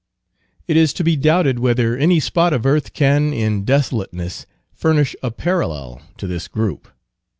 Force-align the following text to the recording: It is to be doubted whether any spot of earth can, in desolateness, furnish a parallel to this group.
It 0.67 0.77
is 0.77 0.93
to 0.93 1.03
be 1.03 1.15
doubted 1.15 1.59
whether 1.59 1.95
any 1.95 2.19
spot 2.19 2.53
of 2.53 2.65
earth 2.65 2.93
can, 2.93 3.31
in 3.33 3.65
desolateness, 3.65 4.47
furnish 4.73 5.15
a 5.21 5.29
parallel 5.29 6.01
to 6.17 6.25
this 6.25 6.47
group. 6.47 6.87